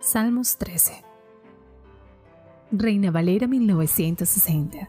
Salmos 0.00 0.56
13. 0.56 1.04
Reina 2.72 3.10
Valera 3.10 3.46
1960. 3.46 4.88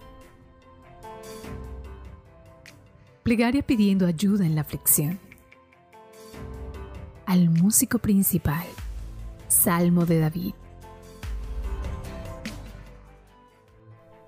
Plegaria 3.22 3.62
pidiendo 3.62 4.08
ayuda 4.08 4.46
en 4.46 4.56
la 4.56 4.62
aflicción. 4.62 5.20
Al 7.26 7.50
músico 7.50 8.00
principal. 8.00 8.66
Salmo 9.50 10.06
de 10.06 10.20
David. 10.22 10.54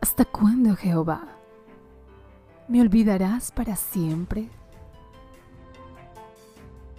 ¿Hasta 0.01 0.25
cuándo, 0.25 0.75
Jehová? 0.75 1.29
¿Me 2.67 2.81
olvidarás 2.81 3.53
para 3.53 3.77
siempre? 3.77 4.49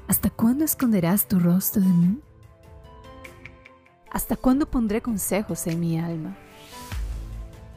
¿Hasta 0.08 0.30
cuándo 0.30 0.64
esconderás 0.64 1.28
tu 1.28 1.38
rostro 1.38 1.82
de 1.82 1.88
mí? 1.88 2.22
¿Hasta 4.14 4.36
cuándo 4.36 4.66
pondré 4.66 5.02
consejos 5.02 5.66
en 5.66 5.80
mi 5.80 5.98
alma? 5.98 6.36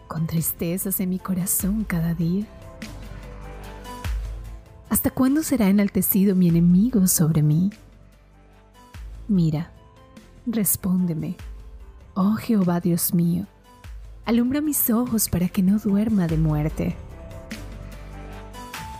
Con 0.08 0.28
tristezas 0.28 1.00
en 1.00 1.09
mi 1.09 1.18
corazón 1.18 1.84
cada 1.84 2.14
día. 2.14 2.45
¿Hasta 4.88 5.09
cuándo 5.09 5.42
será 5.42 5.68
enaltecido 5.68 6.36
mi 6.36 6.48
enemigo 6.48 7.08
sobre 7.08 7.42
mí? 7.42 7.72
Mira, 9.28 9.72
respóndeme, 10.45 11.36
oh 12.14 12.36
Jehová 12.36 12.81
Dios 12.81 13.16
mío, 13.16 13.48
alumbra 14.23 14.61
mis 14.61 14.92
ojos 14.92 15.30
para 15.30 15.50
que 15.50 15.64
no 15.64 15.80
duerma 15.80 16.28
de 16.28 16.38
muerte, 16.38 16.95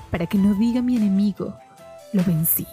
para 0.10 0.26
que 0.26 0.40
no 0.40 0.56
diga 0.56 0.82
mi 0.82 0.98
enemigo, 0.98 1.54
lo 2.14 2.24
vencí. 2.24 2.66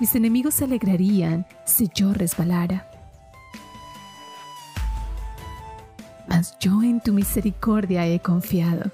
Mis 0.00 0.14
enemigos 0.14 0.54
se 0.54 0.64
alegrarían 0.64 1.46
si 1.64 1.90
yo 1.94 2.14
resbalara. 2.14 2.90
Mas 6.26 6.58
yo 6.58 6.82
en 6.82 7.02
tu 7.02 7.12
misericordia 7.12 8.06
he 8.06 8.18
confiado. 8.18 8.90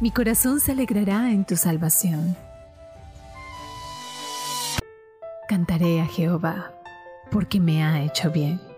Mi 0.00 0.12
corazón 0.12 0.60
se 0.60 0.72
alegrará 0.72 1.32
en 1.32 1.44
tu 1.44 1.56
salvación. 1.56 2.36
Cantaré 5.48 6.00
a 6.00 6.06
Jehová, 6.06 6.72
porque 7.32 7.58
me 7.58 7.82
ha 7.82 8.02
hecho 8.02 8.30
bien. 8.30 8.71